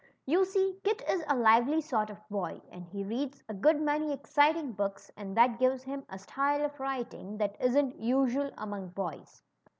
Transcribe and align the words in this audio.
You 0.25 0.45
see 0.45 0.79
Kit 0.83 1.03
is 1.07 1.23
a 1.27 1.35
lively 1.35 1.79
sort 1.79 2.09
of 2.09 2.27
boy, 2.27 2.59
and 2.71 2.83
he 2.83 3.03
reads 3.03 3.43
a 3.47 3.53
good 3.53 3.79
many 3.79 4.11
exciting 4.11 4.71
books, 4.71 5.11
and 5.15 5.37
that 5.37 5.59
gives 5.59 5.83
him 5.83 6.05
a 6.09 6.17
style 6.17 6.65
of 6.65 6.79
writing 6.79 7.37
that 7.37 7.55
isn't 7.59 7.99
usual 7.99 8.49
among 8.57 8.87
boys. 8.87 9.43